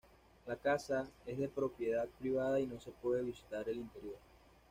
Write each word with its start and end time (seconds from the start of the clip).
La 0.47 0.55
casa 0.55 1.05
es 1.27 1.37
de 1.37 1.47
propiedad 1.47 2.07
privada 2.19 2.59
y 2.59 2.65
no 2.65 2.79
se 2.79 2.89
puede 2.89 3.21
visitar 3.21 3.69
el 3.69 3.77
interior. 3.77 4.17